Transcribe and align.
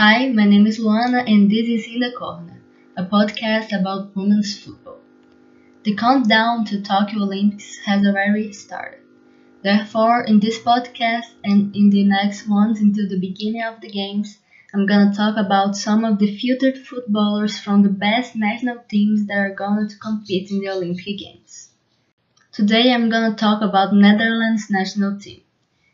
Hi, 0.00 0.28
my 0.28 0.44
name 0.44 0.64
is 0.68 0.78
Luana 0.78 1.24
and 1.26 1.50
this 1.50 1.66
is 1.66 1.88
In 1.88 1.98
the 1.98 2.12
Corner, 2.12 2.60
a 2.96 3.02
podcast 3.02 3.76
about 3.76 4.06
women's 4.14 4.56
football. 4.56 5.00
The 5.82 5.92
countdown 5.92 6.64
to 6.66 6.78
Tokyo 6.78 7.22
Olympics 7.22 7.78
has 7.78 8.04
already 8.06 8.52
started. 8.52 9.00
Therefore, 9.62 10.22
in 10.22 10.38
this 10.38 10.60
podcast 10.60 11.34
and 11.42 11.74
in 11.74 11.90
the 11.90 12.04
next 12.04 12.46
ones 12.46 12.80
until 12.80 13.08
the 13.08 13.18
beginning 13.18 13.64
of 13.64 13.80
the 13.80 13.88
games, 13.88 14.38
I'm 14.72 14.86
gonna 14.86 15.10
talk 15.10 15.36
about 15.36 15.74
some 15.74 16.04
of 16.04 16.18
the 16.18 16.28
filtered 16.28 16.78
footballers 16.78 17.58
from 17.58 17.82
the 17.82 17.88
best 17.88 18.36
national 18.36 18.78
teams 18.88 19.26
that 19.26 19.38
are 19.38 19.50
going 19.50 19.88
to 19.88 19.96
compete 19.96 20.50
in 20.52 20.60
the 20.60 20.68
Olympic 20.68 21.18
Games. 21.18 21.70
Today 22.52 22.92
I'm 22.92 23.08
gonna 23.08 23.32
talk 23.32 23.62
about 23.62 23.92
Netherlands 23.92 24.66
national 24.70 25.14
team. 25.14 25.40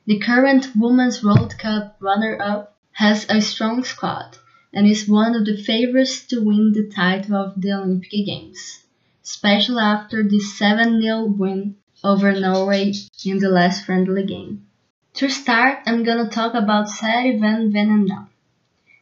The 0.07 0.17
current 0.17 0.69
Women's 0.75 1.23
World 1.23 1.57
Cup 1.57 1.85
runner-up 2.01 2.69
has 2.95 3.27
a 3.29 3.41
strong 3.41 3.83
squad 3.83 4.39
and 4.73 4.87
is 4.87 5.09
one 5.09 5.35
of 5.35 5.45
the 5.45 5.57
favorites 5.57 6.25
to 6.27 6.41
win 6.41 6.73
the 6.73 6.89
title 6.89 7.35
of 7.35 7.61
the 7.61 7.73
Olympic 7.73 8.11
Games, 8.11 8.85
especially 9.25 9.83
after 9.83 10.23
the 10.23 10.39
7-0 10.39 11.37
win 11.37 11.77
over 12.05 12.33
Norway 12.33 12.93
in 13.25 13.39
the 13.39 13.49
last 13.49 13.85
friendly 13.85 14.25
game. 14.25 14.67
To 15.15 15.29
start, 15.29 15.79
I'm 15.87 16.05
gonna 16.05 16.29
talk 16.29 16.55
about 16.55 16.89
Sari 16.89 17.37
van 17.39 17.73
Veenendaal. 17.73 18.29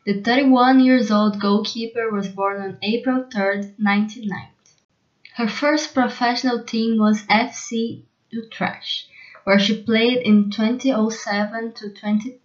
The 0.06 0.22
31 0.22 0.80
years 0.80 1.10
old 1.10 1.38
goalkeeper 1.38 2.10
was 2.10 2.28
born 2.28 2.62
on 2.62 2.78
April 2.82 3.26
3, 3.30 3.74
1990. 3.78 4.52
Her 5.36 5.48
first 5.48 5.94
professional 5.94 6.64
team 6.64 6.98
was 6.98 7.22
FC 7.24 8.02
Utrecht, 8.30 9.06
where 9.44 9.58
she 9.58 9.82
played 9.82 10.18
in 10.26 10.50
2007 10.50 11.72
to 11.74 11.88
2010 11.88 12.41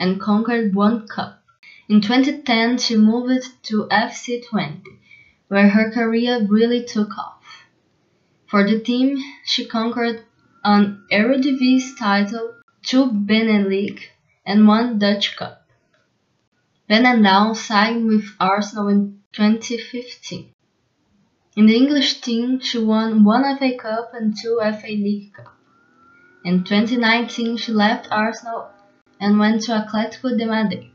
and 0.00 0.18
conquered 0.18 0.74
one 0.74 1.06
cup. 1.06 1.42
In 1.86 2.00
2010, 2.00 2.78
she 2.78 2.96
moved 2.96 3.62
to 3.64 3.86
FC 3.90 4.42
Twente, 4.42 4.82
where 5.48 5.68
her 5.68 5.90
career 5.90 6.46
really 6.48 6.84
took 6.84 7.16
off. 7.18 7.66
For 8.46 8.66
the 8.66 8.80
team, 8.80 9.18
she 9.44 9.66
conquered 9.66 10.24
an 10.64 11.04
Eredivisie 11.12 11.98
title, 11.98 12.54
two 12.82 13.12
Benelux, 13.12 14.00
and 14.46 14.66
one 14.66 14.98
Dutch 14.98 15.36
Cup. 15.36 15.68
Veenendaal 16.88 17.54
signed 17.54 18.06
with 18.06 18.24
Arsenal 18.40 18.88
in 18.88 19.20
2015. 19.32 20.52
In 21.56 21.66
the 21.66 21.76
English 21.76 22.20
team, 22.20 22.60
she 22.60 22.78
won 22.78 23.22
one 23.22 23.58
FA 23.58 23.76
Cup 23.76 24.14
and 24.14 24.34
two 24.36 24.58
FA 24.60 24.86
League 24.86 25.34
Cup. 25.34 25.54
In 26.44 26.64
2019, 26.64 27.58
she 27.58 27.72
left 27.72 28.08
Arsenal 28.10 28.70
and 29.20 29.38
went 29.38 29.62
to 29.62 29.72
Atletico 29.72 30.36
de 30.36 30.46
Madrid. 30.46 30.86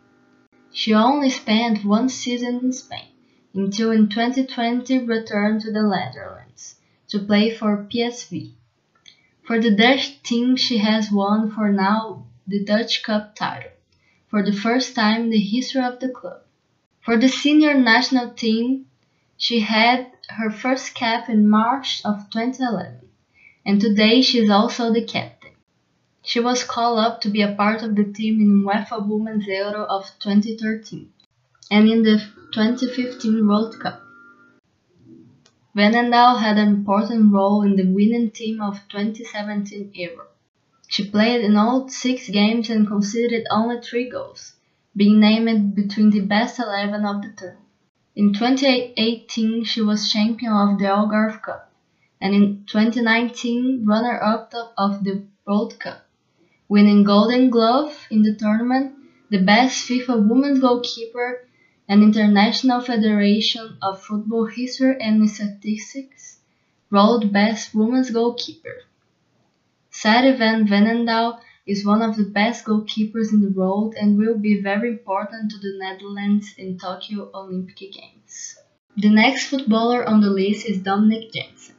She 0.72 0.94
only 0.94 1.30
spent 1.30 1.86
one 1.86 2.10
season 2.10 2.60
in 2.62 2.74
Spain, 2.74 3.12
until 3.54 3.92
in 3.92 4.10
2020 4.10 5.00
returned 5.06 5.62
to 5.62 5.72
the 5.72 5.84
Netherlands 5.84 6.76
to 7.08 7.20
play 7.20 7.50
for 7.52 7.88
PSV. 7.90 8.52
For 9.44 9.62
the 9.62 9.76
Dutch 9.76 10.24
team 10.24 10.56
she 10.56 10.80
has 10.80 11.12
won 11.12 11.52
for 11.52 11.72
now 11.72 12.26
the 12.48 12.66
Dutch 12.66 13.04
Cup 13.04 13.36
title, 13.36 13.72
for 14.28 14.44
the 14.44 14.52
first 14.52 14.96
time 14.96 15.22
in 15.22 15.30
the 15.30 15.40
history 15.40 15.84
of 15.84 16.00
the 16.00 16.10
club. 16.10 16.42
For 17.02 17.18
the 17.18 17.30
senior 17.30 17.76
national 17.76 18.32
team, 18.32 18.88
she 19.38 19.60
had 19.60 20.12
her 20.30 20.50
first 20.50 20.96
cap 20.96 21.30
in 21.30 21.48
March 21.48 22.02
of 22.04 22.30
2011, 22.32 23.08
and 23.66 23.80
today 23.80 24.22
she 24.22 24.40
is 24.40 24.50
also 24.50 24.92
the 24.92 25.06
captain. 25.06 25.35
She 26.28 26.40
was 26.40 26.64
called 26.64 26.98
up 26.98 27.22
to 27.22 27.30
be 27.30 27.44
a 27.44 27.54
part 27.54 27.84
of 27.84 27.96
the 27.96 28.04
team 28.04 28.42
in 28.42 28.64
UEFA 28.64 29.08
Women's 29.08 29.46
Euro 29.46 29.86
of 29.86 30.10
2013 30.20 31.14
and 31.70 31.88
in 31.88 32.02
the 32.02 32.18
2015 32.52 33.48
World 33.48 33.80
Cup. 33.80 34.02
Veenendaal 35.78 36.40
had 36.40 36.58
an 36.58 36.70
important 36.70 37.32
role 37.32 37.62
in 37.62 37.76
the 37.76 37.86
winning 37.86 38.32
team 38.32 38.60
of 38.60 38.80
2017 38.90 39.92
Euro. 39.94 40.26
She 40.88 41.08
played 41.08 41.42
in 41.42 41.58
all 41.58 41.90
six 41.90 42.28
games 42.28 42.72
and 42.72 42.88
conceded 42.88 43.46
only 43.52 43.80
three 43.82 44.10
goals, 44.10 44.56
being 44.96 45.20
named 45.20 45.76
between 45.76 46.10
the 46.10 46.22
best 46.22 46.58
11 46.58 47.06
of 47.06 47.22
the 47.22 47.34
tournament. 47.38 47.68
In 48.16 48.34
2018, 48.34 49.64
she 49.64 49.82
was 49.84 50.12
champion 50.12 50.54
of 50.54 50.80
the 50.80 50.86
Algarve 50.86 51.44
Cup, 51.44 51.72
and 52.20 52.34
in 52.34 52.66
2019, 52.66 53.86
runner-up 53.86 54.52
of 54.76 55.04
the 55.04 55.24
World 55.46 55.80
Cup 55.80 56.05
winning 56.68 57.04
Golden 57.04 57.50
Glove 57.50 58.08
in 58.10 58.24
the 58.24 58.36
tournament, 58.36 58.96
the 59.30 59.44
best 59.44 59.88
FIFA 59.88 60.28
Women's 60.28 60.60
Goalkeeper, 60.60 61.48
and 61.88 62.02
International 62.02 62.82
Federation 62.82 63.78
of 63.82 64.02
Football 64.02 64.46
History 64.46 65.00
and 65.00 65.30
Statistics 65.30 66.40
World 66.90 67.32
Best 67.32 67.76
Women's 67.76 68.10
Goalkeeper. 68.10 68.82
Sari 69.92 70.36
van 70.36 70.68
Veenendaal 70.68 71.40
is 71.68 71.86
one 71.86 72.02
of 72.02 72.16
the 72.16 72.24
best 72.24 72.66
goalkeepers 72.66 73.32
in 73.32 73.42
the 73.42 73.52
world 73.52 73.96
and 74.00 74.18
will 74.18 74.38
be 74.38 74.62
very 74.62 74.90
important 74.90 75.52
to 75.52 75.58
the 75.58 75.78
Netherlands 75.80 76.54
in 76.58 76.78
Tokyo 76.78 77.30
Olympic 77.34 77.78
Games. 77.92 78.58
The 78.98 79.10
next 79.10 79.48
footballer 79.48 80.04
on 80.08 80.22
the 80.22 80.30
list 80.30 80.66
is 80.68 80.80
Dominique 80.80 81.32
Janssen. 81.32 81.76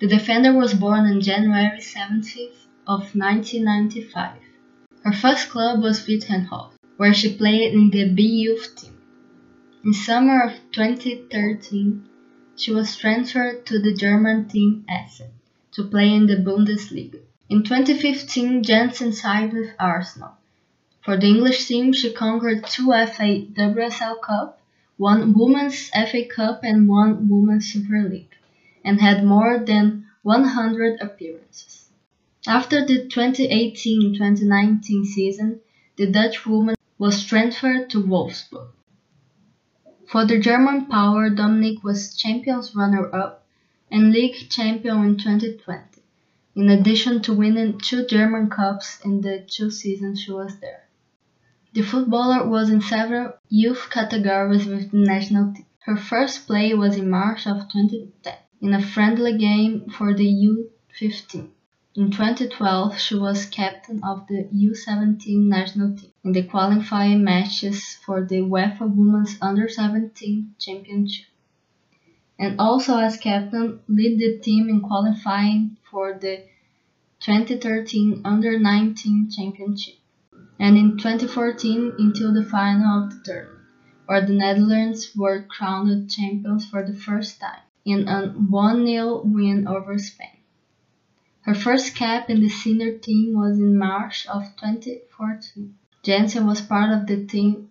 The 0.00 0.08
defender 0.08 0.52
was 0.52 0.74
born 0.74 1.06
on 1.06 1.20
January 1.20 1.78
17th 1.78 2.67
of 2.88 3.14
1995. 3.14 4.38
Her 5.04 5.12
first 5.12 5.50
club 5.50 5.82
was 5.82 6.06
Wittenhorst, 6.06 6.78
where 6.96 7.12
she 7.12 7.36
played 7.36 7.74
in 7.74 7.90
the 7.90 8.08
B 8.14 8.22
youth 8.22 8.76
team. 8.76 8.98
In 9.84 9.92
summer 9.92 10.42
of 10.42 10.52
2013, 10.72 12.08
she 12.56 12.72
was 12.72 12.96
transferred 12.96 13.66
to 13.66 13.78
the 13.78 13.92
German 13.92 14.48
team 14.48 14.86
Essen 14.88 15.32
to 15.72 15.84
play 15.84 16.14
in 16.14 16.28
the 16.28 16.36
Bundesliga. 16.36 17.20
In 17.50 17.62
2015, 17.62 18.62
Janssen 18.62 19.12
signed 19.12 19.52
with 19.52 19.74
Arsenal. 19.78 20.32
For 21.02 21.18
the 21.18 21.26
English 21.26 21.66
team, 21.66 21.92
she 21.92 22.10
conquered 22.14 22.64
two 22.64 22.86
FA 22.86 23.44
WSL 23.52 24.22
Cup, 24.22 24.62
one 24.96 25.34
Women's 25.34 25.90
FA 25.90 26.24
Cup 26.24 26.60
and 26.64 26.88
one 26.88 27.28
Women's 27.28 27.70
Super 27.70 28.08
League, 28.08 28.34
and 28.82 28.98
had 28.98 29.24
more 29.24 29.58
than 29.58 30.06
100 30.22 31.02
appearances. 31.02 31.87
After 32.46 32.86
the 32.86 33.08
2018-2019 33.08 35.04
season, 35.04 35.60
the 35.96 36.06
Dutch 36.06 36.46
woman 36.46 36.76
was 36.96 37.24
transferred 37.24 37.90
to 37.90 38.00
Wolfsburg. 38.00 38.68
For 40.06 40.24
the 40.24 40.38
German 40.38 40.86
power, 40.86 41.30
Dominique 41.30 41.82
was 41.82 42.16
Champions 42.16 42.76
runner-up 42.76 43.44
and 43.90 44.12
league 44.12 44.48
champion 44.48 45.04
in 45.04 45.16
2020, 45.16 46.00
in 46.54 46.70
addition 46.70 47.20
to 47.22 47.34
winning 47.34 47.78
two 47.78 48.06
German 48.06 48.48
Cups 48.48 49.00
in 49.04 49.20
the 49.20 49.40
two 49.40 49.70
seasons 49.70 50.20
she 50.22 50.30
was 50.30 50.60
there. 50.60 50.86
The 51.74 51.82
footballer 51.82 52.48
was 52.48 52.70
in 52.70 52.80
several 52.80 53.32
youth 53.48 53.88
categories 53.90 54.64
with 54.66 54.92
the 54.92 54.98
national 54.98 55.54
team. 55.54 55.66
Her 55.80 55.96
first 55.96 56.46
play 56.46 56.72
was 56.72 56.96
in 56.96 57.10
March 57.10 57.46
of 57.46 57.68
2010 57.68 58.34
in 58.60 58.74
a 58.74 58.80
friendly 58.80 59.36
game 59.36 59.90
for 59.90 60.14
the 60.14 60.24
U15. 60.24 61.50
In 61.96 62.10
2012, 62.10 62.98
she 62.98 63.14
was 63.16 63.46
captain 63.46 64.04
of 64.04 64.26
the 64.28 64.44
U17 64.54 65.48
national 65.48 65.96
team 65.96 66.12
in 66.22 66.32
the 66.32 66.42
qualifying 66.42 67.24
matches 67.24 67.94
for 68.04 68.22
the 68.22 68.42
UEFA 68.42 68.94
Women's 68.94 69.38
Under-17 69.40 70.50
Championship, 70.58 71.26
and 72.38 72.60
also 72.60 72.98
as 72.98 73.16
captain 73.16 73.80
led 73.88 74.18
the 74.18 74.38
team 74.42 74.68
in 74.68 74.82
qualifying 74.82 75.78
for 75.90 76.12
the 76.12 76.44
2013 77.20 78.20
Under-19 78.22 79.34
Championship, 79.34 79.94
and 80.60 80.76
in 80.76 80.98
2014 80.98 81.94
until 81.98 82.34
the 82.34 82.44
final 82.44 83.04
of 83.04 83.10
the 83.10 83.24
tournament, 83.24 83.64
where 84.04 84.26
the 84.26 84.34
Netherlands 84.34 85.16
were 85.16 85.42
crowned 85.44 86.10
champions 86.10 86.66
for 86.66 86.84
the 86.86 86.94
first 86.94 87.40
time 87.40 87.62
in 87.84 88.06
a 88.06 88.28
1-0 88.28 89.24
win 89.24 89.66
over 89.66 89.98
Spain. 89.98 90.37
Her 91.48 91.54
first 91.54 91.94
cap 91.94 92.28
in 92.28 92.40
the 92.40 92.50
senior 92.50 92.92
team 92.92 93.32
was 93.32 93.58
in 93.58 93.78
March 93.78 94.26
of 94.26 94.42
2014. 94.60 95.72
Janssen 96.02 96.44
was 96.44 96.60
part 96.60 96.90
of 96.92 97.06
the 97.06 97.24
team 97.24 97.70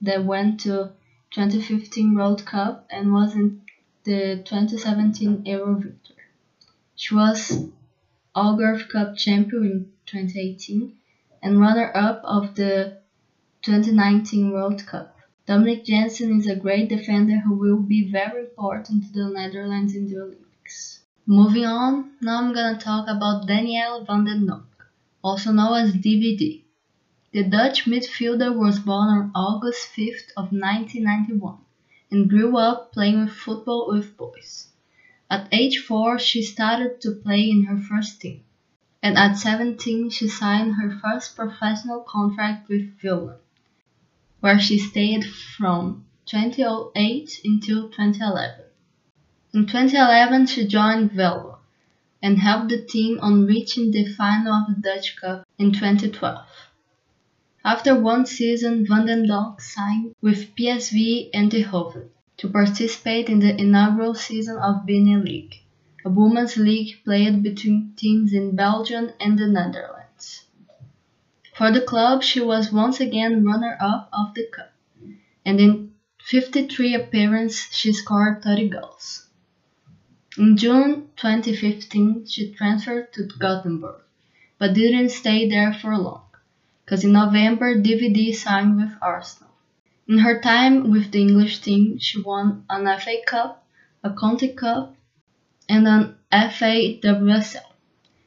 that 0.00 0.24
went 0.24 0.60
to 0.60 0.92
2015 1.32 2.14
World 2.14 2.44
Cup 2.44 2.86
and 2.88 3.12
was 3.12 3.34
in 3.34 3.58
the 4.04 4.40
2017 4.44 5.42
Euro 5.44 5.74
victor. 5.74 6.14
She 6.94 7.16
was 7.16 7.64
Algarve 8.36 8.86
Cup 8.86 9.16
champion 9.16 9.64
in 9.64 9.88
2018 10.06 10.92
and 11.42 11.58
runner-up 11.58 12.20
of 12.22 12.54
the 12.54 12.92
2019 13.62 14.52
World 14.52 14.86
Cup. 14.86 15.16
Dominique 15.46 15.84
Janssen 15.84 16.38
is 16.38 16.46
a 16.46 16.54
great 16.54 16.88
defender 16.88 17.40
who 17.40 17.54
will 17.54 17.78
be 17.80 18.08
very 18.08 18.42
important 18.42 19.02
to 19.06 19.12
the 19.12 19.28
Netherlands 19.28 19.96
in 19.96 20.06
the 20.06 20.16
Olympics. 20.16 20.45
Moving 21.28 21.66
on, 21.66 22.12
now 22.20 22.38
I'm 22.38 22.54
gonna 22.54 22.78
talk 22.78 23.08
about 23.08 23.48
Danielle 23.48 24.04
van 24.04 24.22
den 24.22 24.46
Donk, 24.46 24.86
also 25.24 25.50
known 25.50 25.74
as 25.82 25.92
DVD. 25.92 26.62
The 27.32 27.42
Dutch 27.42 27.84
midfielder 27.84 28.56
was 28.56 28.78
born 28.78 29.08
on 29.08 29.32
August 29.34 29.88
5th 29.96 30.30
of 30.36 30.52
1991 30.52 31.58
and 32.12 32.30
grew 32.30 32.56
up 32.56 32.92
playing 32.92 33.26
football 33.26 33.88
with 33.88 34.16
boys. 34.16 34.68
At 35.28 35.48
age 35.50 35.80
4 35.80 36.20
she 36.20 36.42
started 36.42 37.00
to 37.00 37.10
play 37.10 37.50
in 37.50 37.64
her 37.64 37.76
first 37.76 38.20
team, 38.20 38.44
and 39.02 39.18
at 39.18 39.36
17 39.36 40.10
she 40.10 40.28
signed 40.28 40.74
her 40.74 40.96
first 41.02 41.34
professional 41.34 42.02
contract 42.02 42.68
with 42.68 42.94
Willem, 43.02 43.40
where 44.38 44.60
she 44.60 44.78
stayed 44.78 45.24
from 45.24 46.06
2008 46.26 47.40
until 47.44 47.88
2011. 47.88 48.65
In 49.56 49.64
2011 49.64 50.48
she 50.48 50.66
joined 50.66 51.12
Venlo 51.12 51.60
and 52.20 52.38
helped 52.38 52.68
the 52.68 52.82
team 52.82 53.18
on 53.22 53.46
reaching 53.46 53.90
the 53.90 54.04
final 54.04 54.52
of 54.52 54.66
the 54.68 54.82
Dutch 54.82 55.16
Cup 55.16 55.46
in 55.56 55.72
2012. 55.72 56.44
After 57.64 57.98
one 57.98 58.26
season, 58.26 58.86
Van 58.86 59.06
den 59.06 59.26
Donk 59.26 59.62
signed 59.62 60.14
with 60.20 60.54
PSV 60.54 61.30
Eindhoven 61.34 62.10
to 62.36 62.50
participate 62.50 63.30
in 63.30 63.38
the 63.38 63.58
inaugural 63.58 64.12
season 64.14 64.58
of 64.58 64.84
BeNe 64.84 65.24
League, 65.24 65.62
a 66.04 66.10
women's 66.10 66.58
league 66.58 67.02
played 67.02 67.42
between 67.42 67.94
teams 67.96 68.34
in 68.34 68.56
Belgium 68.56 69.12
and 69.18 69.38
the 69.38 69.46
Netherlands. 69.46 70.44
For 71.54 71.72
the 71.72 71.80
club, 71.80 72.22
she 72.22 72.42
was 72.42 72.70
once 72.70 73.00
again 73.00 73.42
runner-up 73.42 74.10
of 74.12 74.34
the 74.34 74.48
cup, 74.54 74.74
and 75.46 75.58
in 75.58 75.94
53 76.20 76.94
appearances 76.94 77.74
she 77.74 77.94
scored 77.94 78.42
30 78.42 78.68
goals. 78.68 79.25
In 80.38 80.58
June 80.58 81.08
2015, 81.16 82.26
she 82.26 82.52
transferred 82.52 83.10
to 83.14 83.26
Gothenburg, 83.38 84.02
but 84.58 84.74
didn't 84.74 85.08
stay 85.08 85.48
there 85.48 85.72
for 85.72 85.96
long 85.96 86.26
because 86.84 87.04
in 87.04 87.12
November 87.12 87.74
DVD 87.74 88.34
signed 88.34 88.76
with 88.76 88.92
Arsenal. 89.00 89.50
In 90.06 90.18
her 90.18 90.38
time 90.40 90.90
with 90.90 91.10
the 91.10 91.22
English 91.22 91.60
team, 91.60 91.98
she 91.98 92.20
won 92.20 92.66
an 92.68 92.84
FA 93.00 93.16
Cup, 93.26 93.66
a 94.04 94.10
Conti 94.10 94.48
Cup, 94.48 94.94
and 95.70 95.88
an 95.88 96.16
FA 96.30 96.98
WSL. 97.00 97.72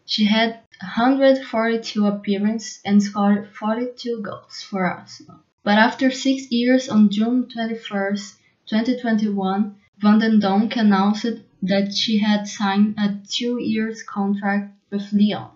She 0.06 0.26
had 0.26 0.62
142 0.82 2.08
appearances 2.08 2.82
and 2.84 3.04
scored 3.04 3.50
42 3.54 4.24
goals 4.24 4.64
for 4.64 4.84
Arsenal. 4.84 5.42
But 5.64 5.78
after 5.78 6.10
six 6.10 6.52
years, 6.52 6.90
on 6.90 7.12
June 7.12 7.48
21, 7.48 8.18
2021, 8.66 9.76
Van 10.00 10.18
den 10.18 10.40
Donk 10.40 10.76
announced 10.76 11.28
that 11.62 11.94
she 11.94 12.20
had 12.20 12.48
signed 12.48 12.96
a 12.98 13.18
two 13.28 13.62
years 13.62 14.04
contract 14.04 14.74
with 14.90 15.12
Lyon. 15.12 15.50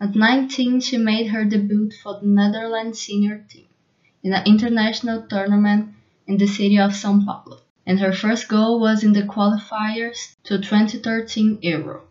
At 0.00 0.14
19, 0.14 0.80
she 0.80 0.98
made 0.98 1.28
her 1.28 1.44
debut 1.44 1.90
for 1.90 2.20
the 2.20 2.26
Netherlands 2.26 2.98
senior 2.98 3.44
team 3.48 3.66
in 4.22 4.34
an 4.34 4.44
international 4.44 5.22
tournament 5.28 5.94
in 6.26 6.36
the 6.36 6.46
city 6.46 6.78
of 6.78 6.90
São 6.90 7.24
Paulo, 7.24 7.60
and 7.86 8.00
her 8.00 8.12
first 8.12 8.48
goal 8.48 8.80
was 8.80 9.04
in 9.04 9.12
the 9.12 9.22
qualifiers 9.22 10.34
to 10.42 10.58
2013 10.58 11.60
Euro. 11.62 12.02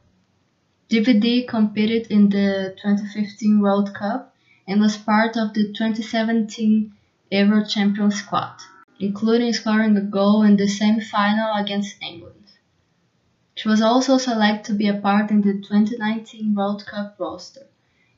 DVD 0.90 1.46
competed 1.46 2.08
in 2.10 2.30
the 2.30 2.74
2015 2.82 3.60
World 3.60 3.94
Cup 3.94 4.34
and 4.68 4.80
was 4.80 4.98
part 4.98 5.36
of 5.36 5.54
the 5.54 5.74
2017 5.74 6.94
Euro 7.32 7.66
champion 7.66 8.12
squad, 8.12 8.56
including 9.00 9.52
scoring 9.52 9.98
a 9.98 10.02
goal 10.02 10.44
in 10.44 10.56
the 10.56 10.68
semi-final 10.68 11.54
against 11.56 12.02
England. 12.02 12.45
She 13.56 13.68
was 13.68 13.81
also 13.81 14.18
selected 14.19 14.66
to 14.66 14.74
be 14.78 14.88
a 14.88 14.94
part 14.94 15.31
in 15.31 15.42
the 15.42 15.54
2019 15.54 16.54
World 16.54 16.86
Cup 16.86 17.16
roster 17.18 17.66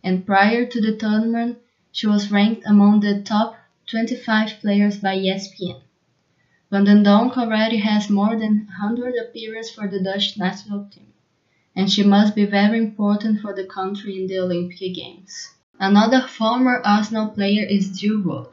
and 0.03 0.25
prior 0.25 0.65
to 0.65 0.81
the 0.81 0.91
tournament 0.91 1.57
she 1.91 2.07
was 2.07 2.29
ranked 2.31 2.63
among 2.65 2.99
the 2.99 3.21
top 3.21 3.55
25 3.85 4.59
players 4.59 4.97
by 4.97 5.15
ESPN. 5.15 5.79
Van 6.71 6.83
den 6.85 7.03
Donk 7.03 7.37
already 7.37 7.77
has 7.77 8.09
more 8.09 8.35
than 8.37 8.63
100 8.67 9.15
appearances 9.15 9.73
for 9.73 9.87
the 9.87 9.99
Dutch 9.99 10.37
national 10.37 10.85
team, 10.91 11.13
and 11.75 11.91
she 11.91 12.03
must 12.03 12.35
be 12.35 12.45
very 12.45 12.77
important 12.77 13.39
for 13.39 13.53
the 13.53 13.65
country 13.65 14.15
in 14.15 14.27
the 14.27 14.39
Olympic 14.39 14.93
Games. 14.93 15.51
Another 15.79 16.21
former 16.21 16.81
Arsenal 16.83 17.27
player 17.27 17.63
is 17.63 17.89
Jill 17.99 18.19
Roord. 18.21 18.47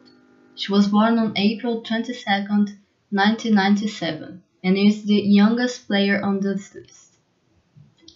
She 0.54 0.72
was 0.72 0.88
born 0.88 1.19
on 1.19 1.32
April 1.37 1.78
22, 1.78 2.75
1997, 3.10 4.40
and 4.64 4.78
is 4.78 5.05
the 5.05 5.20
youngest 5.20 5.87
player 5.87 6.20
on 6.25 6.40
this 6.40 6.75
list. 6.75 7.19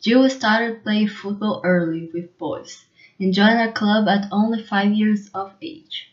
Jill 0.00 0.30
started 0.30 0.82
playing 0.82 1.08
football 1.08 1.60
early 1.62 2.10
with 2.14 2.38
boys 2.38 2.86
and 3.20 3.34
joined 3.34 3.60
a 3.60 3.70
club 3.70 4.08
at 4.08 4.28
only 4.32 4.62
five 4.62 4.92
years 4.92 5.28
of 5.34 5.52
age. 5.60 6.10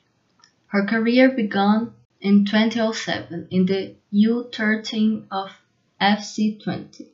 Her 0.68 0.86
career 0.86 1.30
began 1.32 1.94
in 2.20 2.44
2007 2.44 3.48
in 3.50 3.66
the 3.66 3.96
U13 4.12 5.28
of 5.32 5.52
FC 6.02 6.62
Twente, 6.62 7.08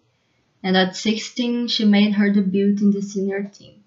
and 0.64 0.76
at 0.76 0.96
16 0.96 1.68
she 1.68 1.86
made 1.86 2.14
her 2.14 2.32
debut 2.34 2.76
in 2.82 2.92
the 2.92 3.02
senior 3.02 3.44
team. 3.44 3.84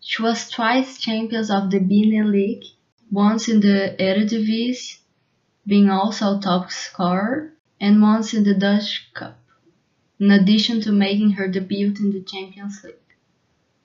She 0.00 0.22
was 0.22 0.50
twice 0.50 0.98
champions 0.98 1.50
of 1.50 1.70
the 1.70 1.78
League, 1.78 2.64
once 3.10 3.48
in 3.48 3.60
the 3.60 3.94
Eredivisie, 4.00 4.98
being 5.66 5.90
also 5.90 6.40
top 6.40 6.72
scorer, 6.72 7.52
and 7.80 8.02
once 8.02 8.34
in 8.34 8.44
the 8.44 8.54
Dutch 8.54 9.08
Cup, 9.14 9.38
in 10.18 10.30
addition 10.30 10.80
to 10.80 10.92
making 10.92 11.32
her 11.32 11.46
debut 11.46 11.94
in 11.98 12.12
the 12.12 12.20
Champions 12.20 12.82
League. 12.82 12.94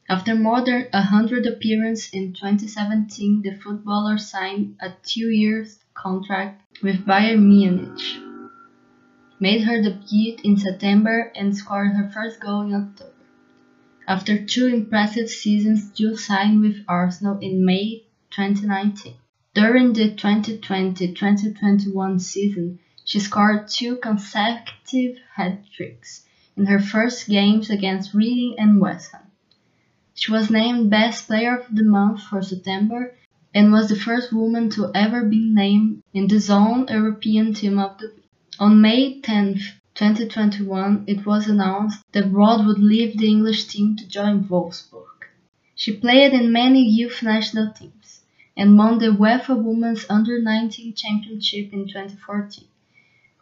After 0.09 0.35
more 0.35 0.65
than 0.65 0.87
a 0.91 1.01
hundred 1.01 1.45
appearances 1.45 2.11
in 2.11 2.33
2017, 2.33 3.41
the 3.41 3.55
footballer 3.55 4.17
signed 4.17 4.75
a 4.79 4.93
two-year 5.03 5.65
contract 5.93 6.61
with 6.81 7.05
Bayern 7.05 7.43
Munich, 7.43 8.01
made 9.39 9.63
her 9.63 9.81
debut 9.81 10.37
in 10.43 10.57
September, 10.57 11.31
and 11.35 11.55
scored 11.55 11.93
her 11.93 12.09
first 12.09 12.39
goal 12.39 12.63
in 12.63 12.73
October. 12.73 13.11
After 14.05 14.43
two 14.43 14.67
impressive 14.67 15.29
seasons, 15.29 15.91
Jill 15.91 16.17
signed 16.17 16.59
with 16.59 16.83
Arsenal 16.87 17.37
in 17.39 17.63
May 17.63 18.03
2019. 18.31 19.15
During 19.53 19.93
the 19.93 20.15
2020-2021 20.15 22.19
season, 22.19 22.79
she 23.05 23.19
scored 23.19 23.67
two 23.67 23.97
consecutive 23.97 25.17
hat-tricks 25.35 26.25
in 26.55 26.65
her 26.65 26.79
first 26.79 27.27
games 27.27 27.69
against 27.69 28.13
Reading 28.13 28.55
and 28.57 28.79
West 28.79 29.11
Ham. 29.11 29.31
She 30.13 30.31
was 30.31 30.49
named 30.49 30.89
Best 30.89 31.27
Player 31.27 31.57
of 31.57 31.75
the 31.75 31.83
Month 31.83 32.21
for 32.21 32.41
September 32.41 33.15
and 33.53 33.71
was 33.71 33.89
the 33.89 33.95
first 33.95 34.31
woman 34.31 34.69
to 34.71 34.91
ever 34.95 35.23
be 35.25 35.39
named 35.39 36.01
in 36.13 36.27
the 36.27 36.39
Zone 36.39 36.85
European 36.89 37.53
Team 37.53 37.77
of 37.77 37.97
the 37.97 38.07
Week. 38.15 38.25
On 38.59 38.81
May 38.81 39.19
10, 39.19 39.55
2021, 39.95 41.03
it 41.07 41.25
was 41.25 41.47
announced 41.47 42.03
that 42.13 42.31
Roord 42.31 42.65
would 42.65 42.79
leave 42.79 43.17
the 43.17 43.27
English 43.27 43.65
team 43.65 43.95
to 43.97 44.07
join 44.07 44.43
Wolfsburg. 44.47 45.27
She 45.75 45.97
played 45.97 46.33
in 46.33 46.51
many 46.51 46.83
youth 46.83 47.21
national 47.21 47.73
teams 47.73 48.21
and 48.55 48.77
won 48.77 48.99
the 48.99 49.07
UEFA 49.07 49.61
Women's 49.61 50.05
Under-19 50.09 50.95
Championship 50.95 51.73
in 51.73 51.87
2014, 51.87 52.65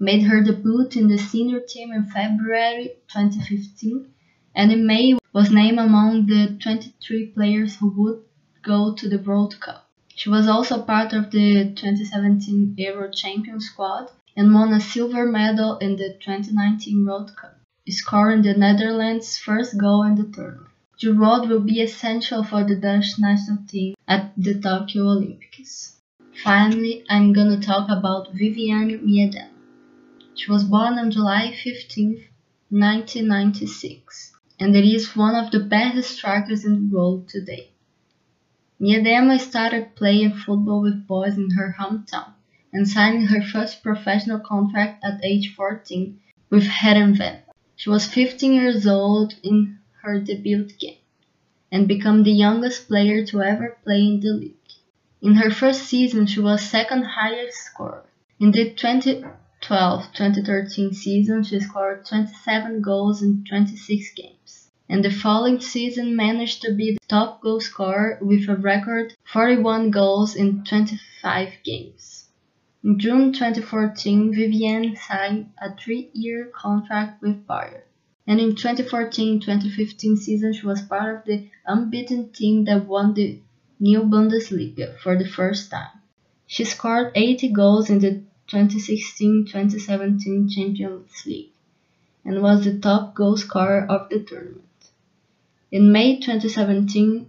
made 0.02 0.24
her 0.24 0.42
debut 0.42 0.90
in 0.96 1.08
the 1.08 1.18
senior 1.18 1.60
team 1.60 1.92
in 1.94 2.04
February 2.06 2.90
2015, 3.08 4.12
and 4.56 4.72
in 4.72 4.88
May 4.88 5.20
was 5.32 5.52
named 5.52 5.78
among 5.78 6.26
the 6.26 6.58
23 6.60 7.28
players 7.28 7.76
who 7.76 7.92
would 7.92 8.24
go 8.64 8.96
to 8.96 9.08
the 9.08 9.20
World 9.20 9.60
Cup. 9.60 9.88
She 10.16 10.30
was 10.30 10.48
also 10.48 10.82
part 10.82 11.14
of 11.14 11.30
the 11.30 11.74
2017 11.76 12.74
Euro 12.78 13.12
champion 13.12 13.62
squad 13.62 14.10
and 14.36 14.52
won 14.52 14.74
a 14.74 14.80
silver 14.80 15.28
medal 15.28 15.78
in 15.78 15.98
the 15.98 16.18
2019 16.20 17.06
World 17.06 17.36
Cup, 17.36 17.60
scoring 17.88 18.42
the 18.42 18.56
Netherlands' 18.56 19.38
first 19.38 19.78
goal 19.78 20.02
in 20.02 20.16
the 20.16 20.24
tournament. 20.24 20.68
Roord 21.04 21.48
will 21.48 21.60
be 21.60 21.80
essential 21.80 22.44
for 22.44 22.64
the 22.64 22.76
Dutch 22.76 23.20
national 23.20 23.60
team 23.68 23.94
at 24.08 24.34
the 24.36 24.60
Tokyo 24.60 25.04
Olympics. 25.04 25.98
Finally, 26.44 27.04
I'm 27.08 27.34
gonna 27.34 27.60
talk 27.60 27.88
about 27.90 28.34
Vivianne 28.34 29.00
Miedema. 29.04 29.51
She 30.44 30.50
was 30.50 30.64
born 30.64 30.98
on 30.98 31.12
July 31.12 31.52
15, 31.52 32.14
1996 32.72 34.34
and 34.60 34.76
it 34.76 34.84
is 34.84 35.16
one 35.16 35.36
of 35.36 35.52
the 35.52 35.60
best 35.60 36.10
strikers 36.10 36.66
in 36.66 36.90
the 36.90 36.96
world 36.96 37.30
today. 37.30 37.70
Miedema 38.80 39.40
started 39.40 39.96
playing 39.96 40.34
football 40.34 40.82
with 40.82 41.06
boys 41.06 41.38
in 41.38 41.52
her 41.52 41.76
hometown 41.80 42.34
and 42.74 42.90
signed 42.90 43.30
her 43.30 43.44
first 43.44 43.84
professional 43.84 44.40
contract 44.40 45.04
at 45.04 45.24
age 45.24 45.54
14 45.54 46.20
with 46.50 46.64
Heerenveen. 46.64 47.42
She 47.76 47.92
was 47.92 48.08
15 48.08 48.52
years 48.52 48.88
old 48.88 49.36
in 49.44 49.78
her 50.02 50.20
debut 50.20 50.66
game 50.80 50.98
and 51.72 51.88
became 51.88 52.24
the 52.24 52.32
youngest 52.32 52.88
player 52.88 53.24
to 53.28 53.44
ever 53.44 53.78
play 53.84 54.00
in 54.00 54.20
the 54.22 54.34
league. 54.34 54.56
In 55.22 55.36
her 55.36 55.52
first 55.52 55.84
season, 55.84 56.26
she 56.26 56.40
was 56.40 56.64
second 56.64 57.04
highest 57.04 57.60
scorer. 57.60 58.06
In 58.40 58.50
the 58.50 58.72
2012-2013 59.62 60.94
season, 60.94 61.44
she 61.44 61.60
scored 61.60 62.06
27 62.06 62.82
goals 62.82 63.22
in 63.22 63.44
26 63.48 64.14
games 64.14 64.62
and 64.92 65.06
the 65.06 65.10
following 65.10 65.62
season 65.62 66.18
managed 66.18 66.62
to 66.62 66.74
be 66.74 66.92
the 66.92 67.00
top 67.08 67.42
goal 67.42 67.62
scorer 67.62 68.20
with 68.22 68.50
a 68.50 68.58
record 68.58 69.16
41 69.24 69.90
goals 69.90 70.36
in 70.36 70.66
25 70.66 71.54
games. 71.64 72.26
In 72.84 73.00
June 73.00 73.32
2014, 73.32 74.34
Vivianne 74.34 74.98
signed 74.98 75.54
a 75.62 75.74
three-year 75.74 76.52
contract 76.54 77.22
with 77.22 77.48
Bayern. 77.48 77.84
And 78.28 78.42
in 78.42 78.56
2014-2015 78.56 80.18
season, 80.18 80.52
she 80.52 80.66
was 80.66 80.82
part 80.82 81.20
of 81.20 81.26
the 81.26 81.48
unbeaten 81.66 82.34
team 82.34 82.66
that 82.66 82.86
won 82.86 83.14
the 83.14 83.40
new 83.80 84.02
Bundesliga 84.02 85.00
for 85.00 85.18
the 85.18 85.30
first 85.30 85.72
time. 85.72 86.02
She 86.48 86.66
scored 86.66 87.14
80 87.16 87.54
goals 87.54 87.90
in 87.90 88.00
the 88.00 88.24
2016-2017 88.52 90.52
Champions 90.52 91.26
League 91.26 91.54
and 92.26 92.42
was 92.42 92.66
the 92.66 92.78
top 92.80 93.16
goal 93.16 93.38
scorer 93.38 93.86
of 93.90 94.10
the 94.10 94.20
tournament. 94.20 94.66
In 95.72 95.92
May 95.92 96.20
2017, 96.20 97.28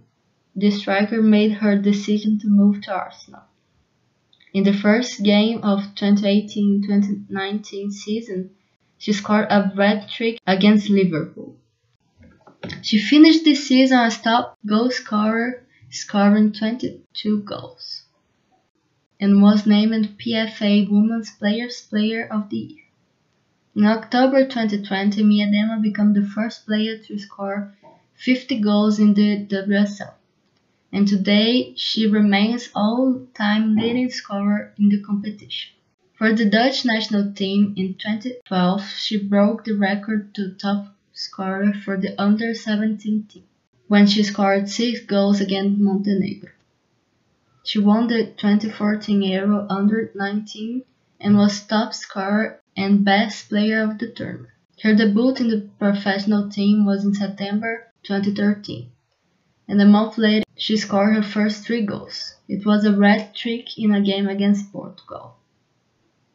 the 0.55 0.69
striker 0.69 1.19
made 1.21 1.53
her 1.53 1.77
decision 1.77 2.37
to 2.39 2.47
move 2.47 2.81
to 2.83 2.93
Arsenal. 2.93 3.41
In 4.53 4.63
the 4.63 4.73
first 4.73 5.23
game 5.23 5.63
of 5.63 5.95
2018-2019 5.95 7.91
season, 7.91 8.51
she 8.99 9.13
scored 9.13 9.47
a 9.49 9.71
red 9.75 10.07
trick 10.09 10.39
against 10.45 10.89
Liverpool. 10.89 11.55
She 12.81 12.99
finished 12.99 13.43
the 13.43 13.55
season 13.55 13.97
as 13.97 14.21
top 14.21 14.57
goal 14.65 14.91
scorer, 14.91 15.65
scoring 15.89 16.53
22 16.53 17.41
goals, 17.41 18.02
and 19.19 19.41
was 19.41 19.65
named 19.65 20.17
PFA 20.17 20.89
Women's 20.89 21.31
Players 21.31 21.81
Player 21.81 22.27
of 22.27 22.49
the 22.49 22.57
Year. 22.57 22.83
In 23.75 23.85
October 23.85 24.45
2020, 24.45 25.23
Miedema 25.23 25.81
became 25.81 26.13
the 26.13 26.25
first 26.25 26.65
player 26.65 26.97
to 26.97 27.17
score 27.17 27.73
50 28.15 28.59
goals 28.59 28.99
in 28.99 29.13
the 29.13 29.45
WSL, 29.45 30.13
and 30.91 31.07
today 31.07 31.73
she 31.75 32.05
remains 32.07 32.69
all-time 32.75 33.75
leading 33.75 34.09
scorer 34.11 34.73
in 34.77 34.89
the 34.89 35.01
competition. 35.01 35.71
For 36.15 36.31
the 36.31 36.45
Dutch 36.45 36.85
national 36.85 37.33
team 37.33 37.73
in 37.75 37.95
2012, 37.95 38.87
she 38.87 39.17
broke 39.17 39.65
the 39.65 39.73
record 39.73 40.35
to 40.35 40.53
top 40.53 40.95
scorer 41.11 41.73
for 41.73 41.97
the 41.97 42.19
under-17 42.21 43.27
team, 43.27 43.43
when 43.87 44.05
she 44.05 44.23
scored 44.23 44.69
6 44.69 45.05
goals 45.05 45.41
against 45.41 45.79
Montenegro. 45.79 46.51
She 47.65 47.79
won 47.79 48.07
the 48.07 48.25
2014 48.25 49.21
Euro 49.21 49.65
Under-19 49.69 50.83
and 51.21 51.37
was 51.37 51.65
top 51.65 51.93
scorer 51.93 52.59
and 52.75 53.05
best 53.05 53.47
player 53.47 53.81
of 53.81 53.99
the 53.99 54.09
tournament. 54.09 54.49
Her 54.81 54.93
debut 54.93 55.33
in 55.35 55.47
the 55.47 55.69
professional 55.79 56.49
team 56.49 56.85
was 56.85 57.05
in 57.05 57.13
September 57.13 57.87
2013, 58.03 58.91
and 59.69 59.81
a 59.81 59.85
month 59.85 60.17
later 60.17 60.43
she 60.57 60.75
scored 60.75 61.15
her 61.15 61.23
first 61.23 61.63
three 61.63 61.85
goals. 61.85 62.35
It 62.49 62.65
was 62.65 62.83
a 62.83 62.91
red 62.91 63.33
trick 63.33 63.77
in 63.77 63.95
a 63.95 64.01
game 64.01 64.27
against 64.27 64.73
Portugal. 64.73 65.37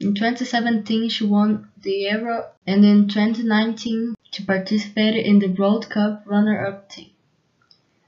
In 0.00 0.14
2017 0.14 1.10
she 1.10 1.26
won 1.26 1.68
the 1.82 2.08
Euro 2.10 2.46
and 2.66 2.84
in 2.86 3.06
2019 3.06 4.14
she 4.30 4.44
participated 4.44 5.26
in 5.26 5.40
the 5.40 5.48
World 5.48 5.90
Cup 5.90 6.22
runner-up 6.24 6.88
team. 6.88 7.10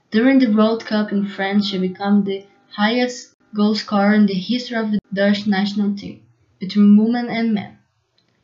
During 0.09 0.39
the 0.39 0.51
World 0.51 0.85
Cup 0.85 1.11
in 1.11 1.27
France 1.27 1.67
she 1.67 1.77
became 1.77 2.23
the 2.23 2.47
highest 2.75 3.35
goal 3.53 3.75
scorer 3.75 4.13
in 4.13 4.25
the 4.25 4.33
history 4.33 4.77
of 4.77 4.91
the 4.91 4.99
Dutch 5.13 5.45
national 5.45 5.95
team, 5.95 6.23
between 6.59 6.97
women 6.97 7.27
and 7.27 7.53
men. 7.53 7.77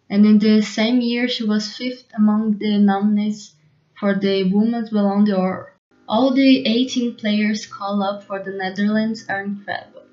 And 0.09 0.25
in 0.25 0.39
the 0.39 0.61
same 0.61 1.01
year 1.01 1.27
she 1.27 1.43
was 1.43 1.75
fifth 1.75 2.05
among 2.15 2.57
the 2.57 2.77
nominees 2.77 3.55
for 3.99 4.13
the 4.13 4.43
Women's 4.51 4.89
Ballon 4.89 5.25
d'Or. 5.25 5.73
All 6.07 6.33
the 6.33 6.65
18 6.65 7.15
players 7.15 7.65
called 7.65 8.01
up 8.01 8.23
for 8.23 8.41
the 8.43 8.51
Netherlands 8.51 9.25
are 9.27 9.41
incredible, 9.41 10.03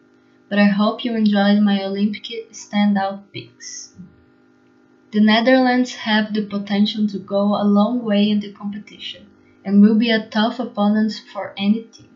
but 0.48 0.58
I 0.58 0.66
hope 0.66 1.04
you 1.04 1.14
enjoyed 1.14 1.60
my 1.60 1.84
Olympic 1.84 2.52
standout 2.52 3.22
picks. 3.32 3.94
The 5.12 5.20
Netherlands 5.20 5.94
have 5.94 6.34
the 6.34 6.46
potential 6.46 7.06
to 7.08 7.18
go 7.18 7.54
a 7.54 7.62
long 7.62 8.04
way 8.04 8.30
in 8.30 8.40
the 8.40 8.52
competition 8.52 9.26
and 9.64 9.80
will 9.80 9.94
be 9.96 10.10
a 10.10 10.26
tough 10.26 10.58
opponent 10.58 11.12
for 11.32 11.54
any 11.56 11.82
team. 11.82 12.13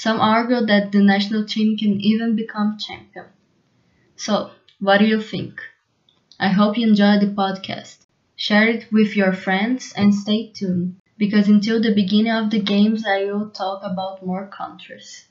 Some 0.00 0.18
argue 0.18 0.64
that 0.64 0.92
the 0.92 1.02
national 1.02 1.44
team 1.44 1.76
can 1.76 2.00
even 2.00 2.34
become 2.34 2.78
champion. 2.78 3.26
So, 4.16 4.52
what 4.80 4.98
do 4.98 5.06
you 5.06 5.20
think? 5.20 5.60
I 6.40 6.48
hope 6.48 6.78
you 6.78 6.88
enjoyed 6.88 7.20
the 7.22 7.28
podcast. 7.28 7.98
Share 8.36 8.68
it 8.68 8.92
with 8.92 9.16
your 9.16 9.34
friends 9.34 9.92
and 9.96 10.14
stay 10.14 10.52
tuned, 10.54 10.96
because 11.18 11.48
until 11.48 11.82
the 11.82 11.94
beginning 11.94 12.32
of 12.32 12.50
the 12.50 12.60
games 12.60 13.04
I 13.06 13.24
will 13.24 13.50
talk 13.50 13.82
about 13.84 14.24
more 14.24 14.46
countries. 14.48 15.28